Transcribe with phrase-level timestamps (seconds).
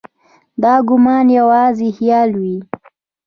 [0.63, 2.57] دا ګومان یوازې خیال وي.